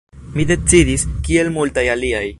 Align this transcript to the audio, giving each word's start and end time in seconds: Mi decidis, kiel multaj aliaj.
Mi 0.37 0.45
decidis, 0.51 1.05
kiel 1.29 1.55
multaj 1.59 1.87
aliaj. 1.97 2.27